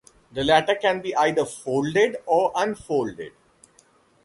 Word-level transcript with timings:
The 0.31 0.43
latter 0.43 0.73
can 0.81 0.99
be 1.01 1.15
either 1.15 1.45
"folded" 1.45 2.17
or 2.25 2.51
"unfolded". 2.55 3.33